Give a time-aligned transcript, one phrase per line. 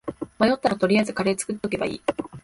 [0.39, 2.01] 迷ったら取りあえずカレー作っとけばいい